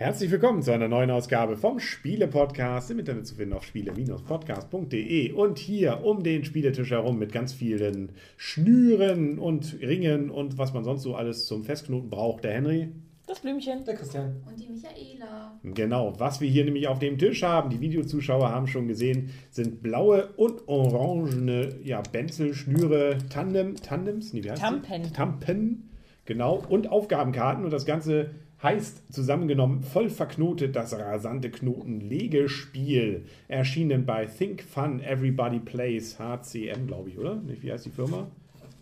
[0.00, 2.92] Herzlich willkommen zu einer neuen Ausgabe vom Spiele-Podcast.
[2.92, 8.12] Im Internet zu finden auf spiele-podcast.de und hier um den Spieletisch herum mit ganz vielen
[8.36, 12.44] Schnüren und Ringen und was man sonst so alles zum Festknoten braucht.
[12.44, 12.92] Der Henry.
[13.26, 13.84] Das Blümchen.
[13.86, 14.36] Der Christian.
[14.46, 15.58] Und die Michaela.
[15.64, 19.82] Genau, was wir hier nämlich auf dem Tisch haben, die Videozuschauer haben schon gesehen, sind
[19.82, 25.02] blaue und orangene ja, Benzel, Schnüre, Tandem, Tandems, nee, wie heißt Tampen.
[25.02, 25.10] Die?
[25.10, 25.90] Tampen,
[26.24, 28.30] genau, und Aufgabenkarten und das Ganze
[28.62, 33.26] heißt zusammengenommen voll verknotet das rasante Knotenlegespiel.
[33.46, 37.36] Erschienen bei Think Fun Everybody Plays HCM, glaube ich, oder?
[37.36, 38.28] Nicht, Wie heißt die Firma?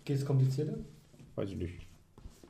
[0.04, 0.78] Geht es komplizierter?
[1.34, 1.86] Weiß ich nicht.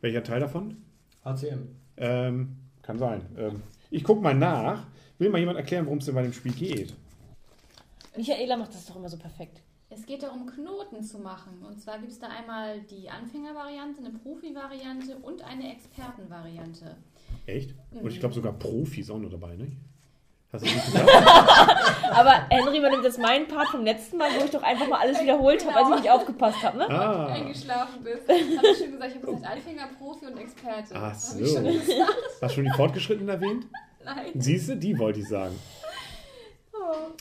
[0.00, 0.76] Welcher Teil davon?
[1.24, 1.68] HCM.
[1.96, 3.22] Ähm, kann sein.
[3.36, 4.86] Ähm, ich gucke mal nach.
[5.18, 6.94] Will mal jemand erklären, worum es denn bei dem Spiel geht?
[8.16, 9.62] Michaela macht das doch immer so perfekt.
[9.96, 11.64] Es geht darum, Knoten zu machen.
[11.66, 16.96] Und zwar gibt es da einmal die Anfängervariante, eine Profi-Variante und eine Expertenvariante.
[17.46, 17.74] Echt?
[17.92, 18.08] Und Mhm.
[18.08, 19.72] ich glaube sogar Profis auch noch dabei, ne?
[20.52, 21.10] Hast du nicht gesagt?
[22.12, 25.20] Aber Henry übernimmt jetzt meinen Part vom letzten Mal, wo ich doch einfach mal alles
[25.20, 26.76] wiederholt habe, als ich nicht aufgepasst habe.
[26.78, 26.90] Ne?
[26.90, 28.28] ah, Eingeschlafen bist.
[28.28, 28.38] Habe
[28.68, 30.94] ich schon gesagt, ich habe gesagt Anfänger, Profi und Experte.
[30.94, 31.44] ach so.
[31.44, 31.66] schon.
[31.66, 33.66] Hast du schon die Fortgeschrittenen erwähnt?
[34.04, 34.30] Nein.
[34.34, 35.58] Siehst du, die wollte ich sagen.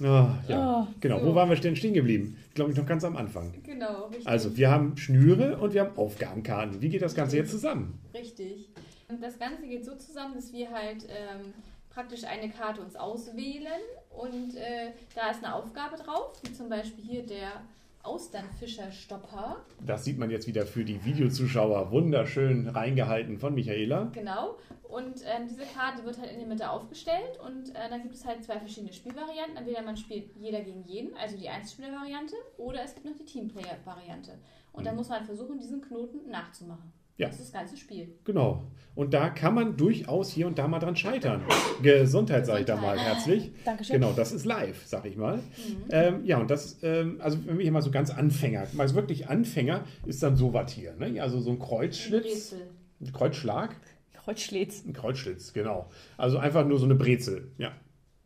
[0.03, 0.81] Ah, ja.
[0.81, 1.35] Oh, genau, wo so.
[1.35, 2.37] waren wir denn stehen geblieben?
[2.49, 3.53] Ich glaube, ich noch ganz am Anfang.
[3.63, 4.27] genau, richtig.
[4.27, 6.81] Also, wir haben Schnüre und wir haben Aufgabenkarten.
[6.81, 7.99] Wie geht das Ganze jetzt zusammen?
[8.13, 8.69] Richtig.
[9.07, 11.53] Und das Ganze geht so zusammen, dass wir halt ähm,
[11.89, 17.03] praktisch eine Karte uns auswählen und äh, da ist eine Aufgabe drauf, wie zum Beispiel
[17.03, 17.61] hier der
[18.05, 19.65] Austernfischerstopper.
[19.85, 24.11] Das sieht man jetzt wieder für die Videozuschauer wunderschön reingehalten von Michaela.
[24.13, 24.57] Genau.
[24.83, 28.25] Und ähm, diese Karte wird halt in der Mitte aufgestellt und äh, dann gibt es
[28.25, 29.57] halt zwei verschiedene Spielvarianten.
[29.57, 34.37] Entweder man spielt jeder gegen jeden, also die Einzelspieler-Variante, oder es gibt noch die Teamplayer-Variante.
[34.71, 36.93] Und dann muss man versuchen, diesen Knoten nachzumachen.
[37.17, 37.27] Ja.
[37.27, 38.09] Das ist das ganze Spiel.
[38.25, 38.63] Genau.
[38.93, 41.41] Und da kann man durchaus hier und da mal dran scheitern.
[41.81, 43.51] Gesundheit, sage ich da mal herzlich.
[43.65, 43.95] Dankeschön.
[43.99, 45.37] Genau, das ist live, sag ich mal.
[45.37, 45.41] Mhm.
[45.89, 49.29] Ähm, ja, und das, ähm, also wenn wir hier mal so ganz Anfänger, mal wirklich
[49.29, 50.93] Anfänger, ist dann sowas hier.
[50.95, 51.21] Ne?
[51.21, 52.55] Also so ein Kreuzschlitz,
[53.01, 53.75] ein Kreuzschlag,
[54.13, 54.85] Kreuzschlätz.
[54.85, 55.89] ein Kreuzschlitz, genau.
[56.17, 57.51] Also einfach nur so eine Brezel.
[57.57, 57.73] Ja,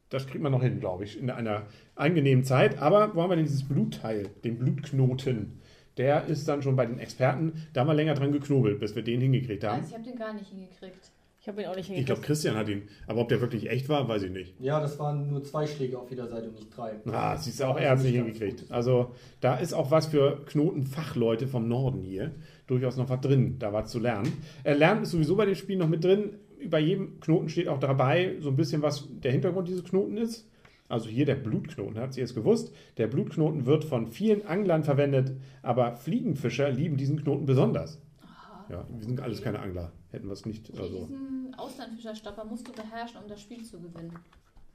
[0.09, 1.63] das kriegt man noch hin, glaube ich, in einer
[1.95, 2.79] angenehmen Zeit.
[2.79, 5.58] Aber wo haben wir denn dieses Blutteil, den Blutknoten?
[5.99, 9.03] Der ist dann schon bei den Experten, da haben wir länger dran geknobelt, bis wir
[9.03, 9.81] den hingekriegt haben.
[9.81, 11.11] Also ich habe den gar nicht hingekriegt.
[11.41, 12.23] Ich habe ihn auch nicht Ich glaube, hingekriegt.
[12.25, 12.83] Christian hat ihn.
[13.07, 14.53] Aber ob der wirklich echt war, weiß ich nicht.
[14.59, 16.93] Ja, das waren nur zwei Schläge auf jeder Seite und nicht drei.
[17.11, 18.65] Ah, siehst du, auch er hat es nicht hingekriegt.
[18.69, 19.11] Also
[19.41, 22.31] da ist auch was für Knotenfachleute vom Norden hier.
[22.67, 24.31] Durchaus noch was drin, da was zu lernen.
[24.63, 26.35] Äh, lernen ist sowieso bei dem Spiel noch mit drin.
[26.69, 30.45] Bei jedem Knoten steht auch dabei so ein bisschen, was der Hintergrund dieses Knoten ist.
[30.89, 32.73] Also hier der Blutknoten, hat sie jetzt gewusst.
[32.97, 38.01] Der Blutknoten wird von vielen Anglern verwendet, aber Fliegenfischer lieben diesen Knoten besonders.
[38.23, 38.65] Aha.
[38.69, 39.91] Ja, wir sind alles keine Angler.
[40.11, 40.67] Hätten wir es nicht.
[40.69, 44.13] Okay, Also, diesen Austernfischerstopper musst du beherrschen, um das Spiel zu gewinnen.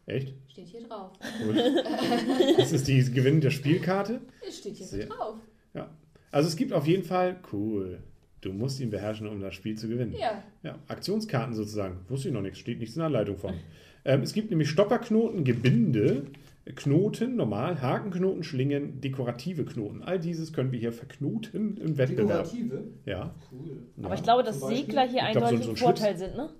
[0.06, 0.34] echt?
[0.48, 1.10] Steht hier drauf.
[1.44, 1.56] Gut.
[2.58, 4.20] Das ist die Gewinn der Spielkarte.
[4.46, 5.36] Es steht hier Sehr- so drauf.
[5.75, 5.91] Ja.
[6.31, 7.98] Also es gibt auf jeden Fall, cool,
[8.41, 10.14] du musst ihn beherrschen, um das Spiel zu gewinnen.
[10.16, 10.42] Ja.
[10.62, 11.98] Ja, Aktionskarten sozusagen.
[12.08, 13.54] Wusste ich noch nichts, steht nichts in der Anleitung von.
[14.04, 16.26] Ähm, es gibt nämlich Stopperknoten, Gebinde,
[16.76, 20.03] Knoten, normal, Hakenknoten, Schlingen, dekorative Knoten.
[20.03, 22.44] All dieses können wir hier verknoten im Wettbewerb.
[22.50, 22.84] Dekorative?
[23.04, 23.82] Ja, Cool.
[23.98, 24.14] Aber ja.
[24.14, 24.60] ich glaube, dass?
[24.60, 26.50] Segler hier Ich glaub, so- eindeutig so ein im Vorteil sind, ne?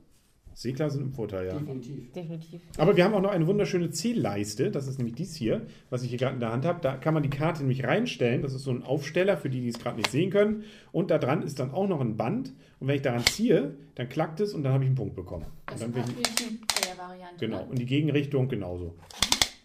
[0.57, 1.55] Segler sind im Vorteil, ja.
[1.55, 2.13] Definitiv.
[2.13, 2.61] Definitiv.
[2.79, 4.71] Aber wir haben auch noch eine wunderschöne Zählleiste.
[4.71, 6.79] Das ist nämlich dies hier, was ich hier gerade in der Hand habe.
[6.81, 8.41] Da kann man die Karte nämlich reinstellen.
[8.41, 10.63] Das ist so ein Aufsteller für die, die es gerade nicht sehen können.
[10.93, 12.53] Und da dran ist dann auch noch ein Band.
[12.79, 15.47] Und wenn ich daran ziehe, dann klackt es und dann habe ich einen Punkt bekommen.
[15.67, 17.47] Das Und dann bin ich, Teamplayer-Variante.
[17.47, 17.59] genau.
[17.59, 17.67] Ne?
[17.71, 18.95] Und die Gegenrichtung genauso.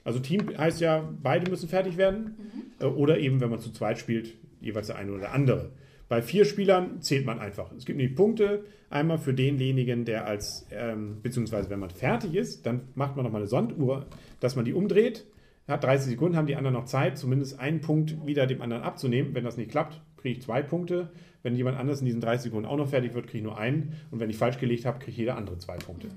[0.03, 2.35] Also Team heißt ja, beide müssen fertig werden.
[2.79, 5.71] Äh, Oder eben, wenn man zu zweit spielt, jeweils der eine oder der andere.
[6.07, 7.71] Bei vier Spielern zählt man einfach.
[7.73, 8.65] Es gibt nämlich Punkte.
[8.89, 13.41] Einmal für denjenigen, der als, ähm, beziehungsweise wenn man fertig ist, dann macht man nochmal
[13.41, 14.07] eine Sonduhr,
[14.39, 15.27] dass man die umdreht.
[15.67, 19.35] Hat 30 Sekunden, haben die anderen noch Zeit, zumindest einen Punkt wieder dem anderen abzunehmen.
[19.35, 21.11] Wenn das nicht klappt, kriege ich zwei Punkte.
[21.43, 23.93] Wenn jemand anders in diesen 30 Sekunden auch noch fertig wird, kriege ich nur einen.
[24.09, 26.07] Und wenn ich falsch gelegt habe, kriegt jeder andere zwei Punkte.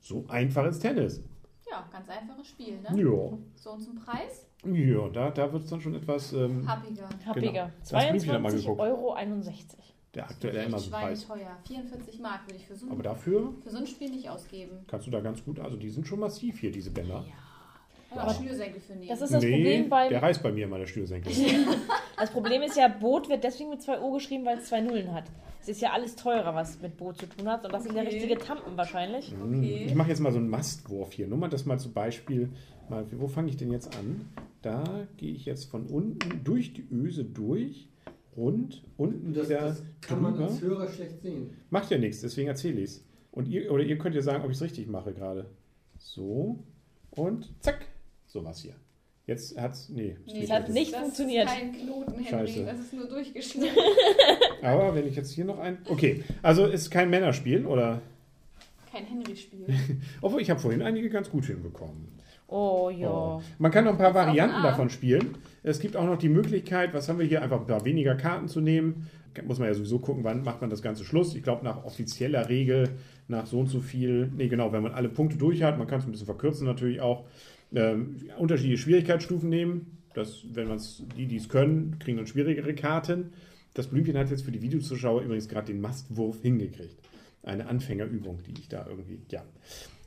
[0.00, 1.22] So einfach ist Tennis.
[1.70, 2.88] Ja, ganz einfaches Spiel, ne?
[3.02, 4.46] Ja, So und zum Preis?
[4.64, 7.08] ja da, da wird es dann schon etwas ähm, Happiger.
[7.26, 7.70] Happiger.
[7.92, 8.80] Mal 22,61 geguckt.
[8.80, 9.16] Euro.
[10.14, 11.24] der aktuelle Amazon-Preis.
[11.24, 11.56] schweineteuer.
[11.66, 14.78] 44 Mark würde ich für so, Aber dafür für so ein Spiel nicht ausgeben.
[14.86, 17.24] kannst du da ganz gut, also die sind schon massiv hier, diese Bänder.
[17.28, 17.34] Ja,
[18.10, 18.34] Wow.
[18.36, 19.08] Schnürsenkel für nehmen.
[19.08, 20.08] Das ist das nee, Problem beim.
[20.08, 21.32] der reißt bei mir immer der Schnürsenkel.
[22.18, 25.14] Das Problem ist ja, Boot wird deswegen mit zwei O geschrieben, weil es zwei Nullen
[25.14, 25.24] hat.
[25.60, 27.64] Es ist ja alles teurer, was mit Boot zu tun hat.
[27.64, 28.10] Und das sind ja Okay.
[28.16, 29.32] richtige Tampen wahrscheinlich.
[29.40, 29.84] Okay.
[29.86, 31.28] Ich mache jetzt mal so einen Mastwurf hier.
[31.28, 32.48] Nur mal das mal zum Beispiel.
[32.88, 34.28] Mal, wo fange ich denn jetzt an?
[34.62, 34.82] Da
[35.16, 37.88] gehe ich jetzt von unten durch die Öse durch,
[38.36, 40.46] rund, unten Das, wieder das kann man drüber.
[40.48, 41.50] als Hörer schlecht sehen.
[41.70, 43.04] Macht ja nichts, deswegen erzähle ich es.
[43.30, 45.46] Und ihr, oder ihr könnt ja sagen, ob ich es richtig mache gerade.
[45.98, 46.58] So
[47.10, 47.86] und zack.
[48.28, 48.74] So was hier.
[49.26, 49.88] Jetzt hat's.
[49.90, 50.74] Nee, ist Nee, nicht es hat richtig.
[50.74, 51.48] nicht das funktioniert.
[51.48, 52.46] ist kein Knoten, Henry.
[52.48, 52.64] Scheiße.
[52.64, 53.76] Das ist nur durchgeschnitten.
[54.62, 55.78] Aber wenn ich jetzt hier noch ein.
[55.86, 58.00] Okay, also ist kein Männerspiel oder.
[58.90, 59.66] Kein Henry-Spiel.
[60.22, 62.08] Obwohl ich habe vorhin einige ganz gut hinbekommen.
[62.46, 63.10] Oh ja.
[63.10, 63.42] Oh.
[63.58, 65.36] Man kann noch ein paar Varianten davon spielen.
[65.62, 68.48] Es gibt auch noch die Möglichkeit, was haben wir hier, einfach ein paar weniger Karten
[68.48, 69.08] zu nehmen.
[69.46, 71.34] Muss man ja sowieso gucken, wann macht man das Ganze Schluss.
[71.34, 72.88] Ich glaube, nach offizieller Regel,
[73.28, 76.00] nach so und so viel, nee, genau, wenn man alle Punkte durch hat, man kann
[76.00, 77.24] es ein bisschen verkürzen natürlich auch,
[77.74, 79.98] ähm, unterschiedliche Schwierigkeitsstufen nehmen.
[80.14, 80.80] Das, wenn man
[81.16, 83.32] die, die es können, kriegen dann schwierigere Karten.
[83.74, 86.96] Das Blümchen hat jetzt für die Videozuschauer übrigens gerade den Mastwurf hingekriegt.
[87.42, 89.44] Eine Anfängerübung, die ich da irgendwie, ja.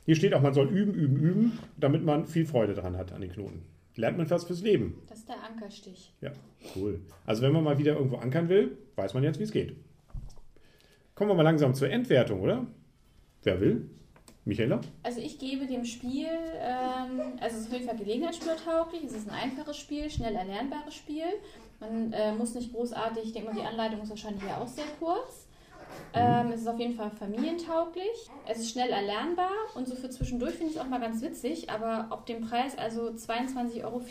[0.04, 3.20] Hier steht auch, man soll üben, üben, üben, damit man viel Freude dran hat an
[3.20, 3.62] den Knoten.
[3.94, 5.02] Lernt man was fürs Leben.
[5.08, 6.12] Das ist der Ankerstich.
[6.20, 6.32] Ja,
[6.76, 7.00] cool.
[7.24, 9.76] Also wenn man mal wieder irgendwo ankern will, weiß man jetzt, wie es geht.
[11.14, 12.66] Kommen wir mal langsam zur Endwertung, oder?
[13.42, 13.90] Wer will?
[14.44, 14.80] Michaela?
[15.02, 16.28] Also ich gebe dem Spiel,
[16.58, 20.94] ähm, also es ist auf jeden Fall gelegenheitsspielertauglich, es ist ein einfaches Spiel, schnell erlernbares
[20.94, 21.24] Spiel.
[21.78, 24.84] Man äh, muss nicht großartig, ich denke mal, die Anleitung ist wahrscheinlich ja auch sehr
[24.98, 25.46] kurz.
[26.14, 28.30] Ähm, es ist auf jeden Fall familientauglich.
[28.46, 31.70] Es ist schnell erlernbar und so für zwischendurch finde ich es auch mal ganz witzig,
[31.70, 34.02] aber ob dem Preis, also 22,44 Euro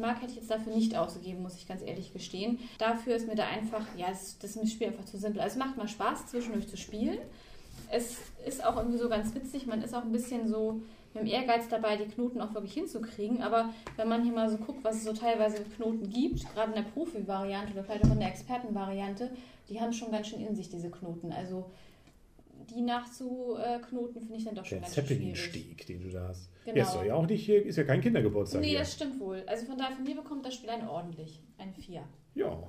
[0.00, 2.58] Mark, hätte ich jetzt dafür nicht ausgegeben, muss ich ganz ehrlich gestehen.
[2.78, 5.40] Dafür ist mir da einfach, ja, es, das ist mir Spiel einfach zu simpel.
[5.40, 7.18] Also es macht mal Spaß, zwischendurch zu spielen.
[7.90, 10.80] Es ist auch irgendwie so ganz witzig, man ist auch ein bisschen so
[11.12, 13.42] mit dem Ehrgeiz dabei, die Knoten auch wirklich hinzukriegen.
[13.42, 16.70] Aber wenn man hier mal so guckt, was es so teilweise für Knoten gibt, gerade
[16.70, 19.30] in der Profi-Variante oder vielleicht auch in der Experten-Variante,
[19.68, 21.32] die haben schon ganz schön in sich, diese Knoten.
[21.32, 21.70] Also
[22.72, 24.94] die nachzuknoten finde ich dann doch schon Der ganz.
[24.94, 26.48] Zeppelin-Steg, den du da hast.
[26.64, 26.76] Genau.
[26.76, 28.78] Ja, ist doch ja auch nicht hier, ist ja kein Kindergeburtstag Nee, hier.
[28.80, 29.42] das stimmt wohl.
[29.46, 31.40] Also von daher, von mir bekommt das Spiel eine ordentlich.
[31.58, 32.02] Eine 4.
[32.34, 32.62] Ja.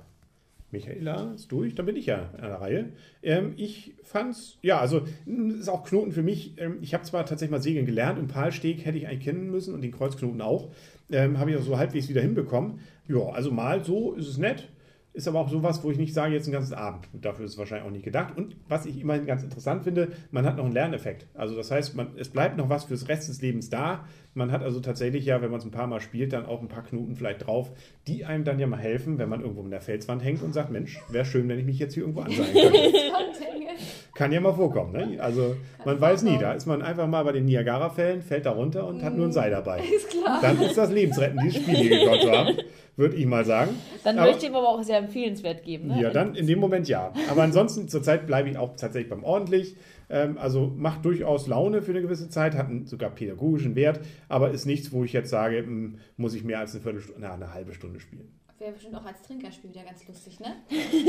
[0.72, 2.88] Michaela ist durch, dann bin ich ja an der Reihe.
[3.22, 6.54] Ähm, ich fand's, ja, also ist auch Knoten für mich.
[6.58, 9.74] Ähm, ich habe zwar tatsächlich mal Segeln gelernt und Palsteg hätte ich eigentlich kennen müssen
[9.74, 10.70] und den Kreuzknoten auch.
[11.10, 12.80] Ähm, habe ich auch so halbwegs wieder hinbekommen.
[13.06, 14.68] Ja, also mal so ist es nett.
[15.14, 17.08] Ist aber auch sowas, wo ich nicht sage, jetzt den ganzen Abend.
[17.12, 18.36] Und dafür ist es wahrscheinlich auch nicht gedacht.
[18.36, 21.26] Und was ich immerhin ganz interessant finde, man hat noch einen Lerneffekt.
[21.34, 24.06] Also das heißt, man, es bleibt noch was fürs Rest des Lebens da.
[24.32, 26.68] Man hat also tatsächlich ja, wenn man es ein paar Mal spielt, dann auch ein
[26.68, 27.72] paar Knoten vielleicht drauf,
[28.06, 30.70] die einem dann ja mal helfen, wenn man irgendwo in der Felswand hängt und sagt,
[30.70, 32.78] Mensch, wäre schön, wenn ich mich jetzt hier irgendwo anseilen könnte.
[34.22, 34.92] Kann ja mal vorkommen.
[34.92, 35.20] Ne?
[35.20, 38.86] Also man weiß nie, da ist man einfach mal bei den Niagara-Fällen, fällt da runter
[38.86, 39.80] und hat nur ein Seil dabei.
[39.80, 40.38] Ist klar.
[40.40, 42.56] Dann ist das lebensrettend, dieses Spiel hier gekonnt haben,
[42.94, 43.70] würde ich mal sagen.
[44.04, 45.88] Dann Aber- möchte ich ihm aber auch sehr empfehlenswert geben.
[45.88, 46.00] Ne?
[46.00, 47.12] ja, dann in dem Moment ja.
[47.28, 49.74] Aber ansonsten zurzeit bleibe ich auch tatsächlich beim ordentlich.
[50.08, 53.98] Ähm, also macht durchaus Laune für eine gewisse Zeit, hat einen sogar pädagogischen Wert,
[54.28, 57.34] aber ist nichts, wo ich jetzt sage, hm, muss ich mehr als eine Viertelstunde, na,
[57.34, 58.28] eine halbe Stunde spielen.
[58.62, 60.54] Wäre bestimmt auch als Trinkerspiel wieder ganz lustig, ne?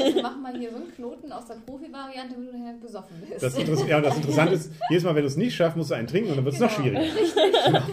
[0.03, 3.43] Also mach mal hier so einen Knoten aus der Profi-Variante, wenn du dann besoffen bist.
[3.43, 5.93] Das, Interess ja, das Interessante ist, jedes Mal, wenn du es nicht schaffst, musst du
[5.93, 6.99] einen trinken und dann wird es noch Genau.
[7.03, 7.83] schwieriger.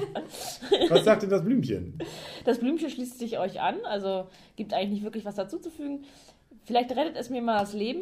[0.70, 0.88] Genau.
[0.88, 1.98] Was sagt denn das Blümchen?
[2.46, 6.04] Das Blümchen schließt sich euch an, also gibt eigentlich nicht wirklich was dazuzufügen.
[6.64, 8.00] Vielleicht rettet es mir mal das Leben.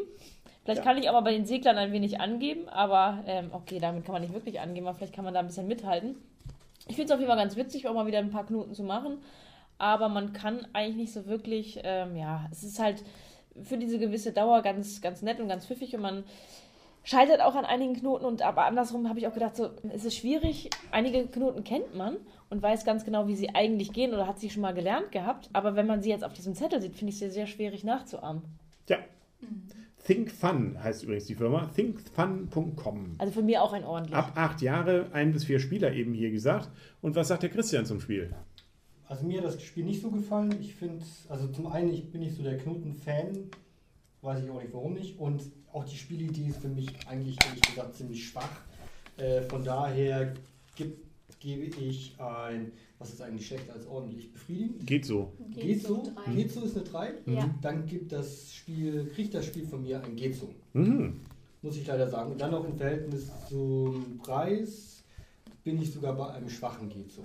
[0.62, 0.84] Vielleicht Ja.
[0.84, 4.12] kann ich auch mal bei den Seglern ein wenig angeben, aber ähm, okay, damit kann
[4.12, 6.14] man nicht wirklich angeben, aber vielleicht kann man da ein bisschen mithalten.
[6.86, 8.84] Ich finde es auf jeden Fall ganz witzig, auch mal wieder ein paar Knoten zu
[8.84, 9.18] machen,
[9.78, 13.02] aber man kann eigentlich nicht so wirklich, ähm, ja, es ist halt
[13.62, 16.24] für diese gewisse Dauer ganz, ganz nett und ganz pfiffig und man
[17.04, 20.16] scheitert auch an einigen Knoten und aber andersrum habe ich auch gedacht, so es ist
[20.16, 20.68] schwierig.
[20.90, 22.16] Einige Knoten kennt man
[22.50, 25.48] und weiß ganz genau, wie sie eigentlich gehen oder hat sie schon mal gelernt gehabt.
[25.52, 28.42] Aber wenn man sie jetzt auf diesem Zettel sieht, finde ich sie sehr schwierig nachzuahmen.
[28.88, 28.98] Ja.
[30.06, 31.70] Think Fun heißt übrigens die Firma.
[31.74, 33.16] thinkfun.com.
[33.18, 34.14] Also für mich auch ein ordentlich.
[34.14, 36.70] Ab acht Jahre, ein bis vier Spieler eben hier gesagt.
[37.02, 38.34] Und was sagt der Christian zum Spiel?
[39.08, 40.54] Also mir hat das Spiel nicht so gefallen.
[40.60, 43.50] Ich finde, also zum einen, ich bin nicht so der Knoten-Fan,
[44.20, 45.18] weiß ich auch nicht warum nicht.
[45.18, 48.60] Und auch die Spielidee ist für mich eigentlich, ehrlich gesagt, ziemlich schwach.
[49.16, 50.34] Äh, von daher
[50.76, 50.98] geb,
[51.40, 54.86] gebe ich ein, was ist eigentlich schlechter als ordentlich, befriedigend?
[54.86, 55.32] Geht so.
[55.54, 56.02] Geht so?
[56.14, 56.34] drei.
[56.34, 57.14] Geht so ist eine 3.
[57.26, 57.54] Ja.
[57.62, 60.50] Dann gibt das Spiel, kriegt das Spiel von mir ein Geht so.
[60.74, 61.20] Mhm.
[61.62, 62.32] Muss ich leider sagen.
[62.32, 65.02] Und dann noch im Verhältnis zum Preis
[65.64, 67.24] bin ich sogar bei einem schwachen Geht so.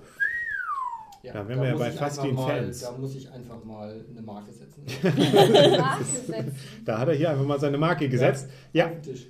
[1.32, 2.80] Da wären wir ja muss bei ich fast einfach den mal, Fans.
[2.82, 4.84] Da muss ich einfach mal eine Marke setzen.
[5.04, 6.56] Marke setzen.
[6.84, 8.50] Da hat er hier einfach mal seine Marke gesetzt.
[8.74, 9.28] Ja, Tisch.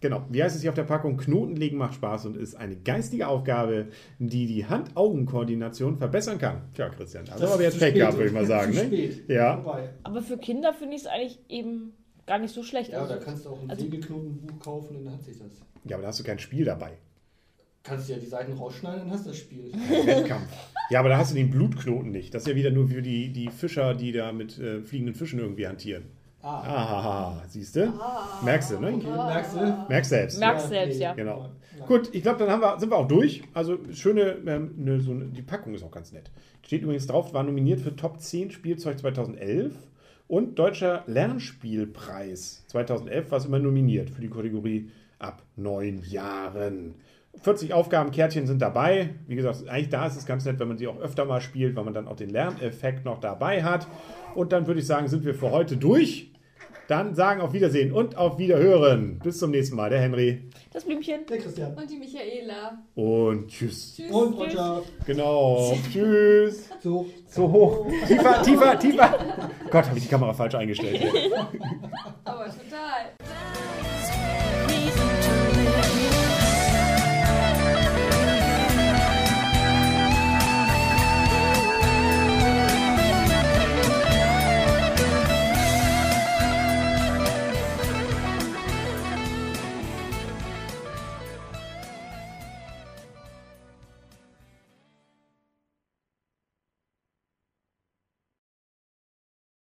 [0.00, 0.24] Genau.
[0.30, 1.16] Wie heißt es hier auf der Packung?
[1.16, 3.86] Knotenlegen macht Spaß und ist eine geistige Aufgabe,
[4.18, 6.62] die die Hand-Augen-Koordination verbessern kann.
[6.74, 8.00] Tja, Christian, da haben wir aber jetzt zu Pech spät.
[8.00, 8.72] gehabt, würde ich mal sagen.
[8.72, 9.10] Zu Ne?
[9.28, 9.62] Ja.
[9.62, 9.90] Vorbei.
[10.02, 11.92] Aber für Kinder finde ich es eigentlich eben
[12.26, 12.90] gar nicht so schlecht.
[12.90, 15.52] Ja, Also, da kannst du auch ein also- Segelknotenbuch kaufen und dann hat sich das.
[15.84, 16.94] ja, aber da hast du kein Spiel dabei.
[17.82, 19.72] Kannst du ja die Seiten rausschneiden, dann hast du das Spiel.
[20.04, 20.48] Wettkampf.
[20.90, 22.34] Ja, aber da hast du den Blutknoten nicht.
[22.34, 25.40] Das ist ja wieder nur für die, die Fischer, die da mit äh, fliegenden Fischen
[25.40, 26.04] irgendwie hantieren.
[26.42, 27.92] Ah, Aha, siehst du?
[28.44, 28.94] Merkst du, ne?
[28.94, 29.86] okay, merkst du?
[29.88, 30.40] Merkst selbst.
[30.40, 31.14] Merkst selbst, ja.
[31.14, 31.50] Genau.
[31.78, 31.86] Ja.
[31.86, 33.42] Gut, ich glaube, dann haben wir, sind wir auch durch.
[33.54, 36.32] Also schöne, ähm, ne, so eine, die Packung ist auch ganz nett.
[36.64, 39.72] Steht übrigens drauf, war nominiert für Top 10 Spielzeug 2011
[40.26, 46.96] und Deutscher Lernspielpreis 2011 war es immer nominiert für die Kategorie ab neun Jahren.
[47.40, 49.10] 40 Aufgabenkärtchen sind dabei.
[49.26, 51.74] Wie gesagt, eigentlich da ist es ganz nett, wenn man sie auch öfter mal spielt,
[51.76, 53.86] weil man dann auch den Lerneffekt noch dabei hat.
[54.34, 56.28] Und dann würde ich sagen, sind wir für heute durch.
[56.88, 59.18] Dann sagen auf Wiedersehen und auf Wiederhören.
[59.20, 59.88] Bis zum nächsten Mal.
[59.88, 60.50] Der Henry.
[60.72, 61.20] das Blümchen.
[61.28, 61.74] Der Christian.
[61.74, 62.82] Und die Michaela.
[62.94, 63.94] Und tschüss.
[63.96, 64.10] Tschüss.
[64.10, 64.82] Und Roger.
[65.06, 65.74] Genau.
[65.92, 66.68] tschüss.
[66.80, 67.06] So.
[67.28, 67.86] So hoch.
[68.06, 69.18] Tiefer, tiefer, tiefer.
[69.70, 71.00] Gott, habe ich die Kamera falsch eingestellt.
[72.24, 73.12] Aber total.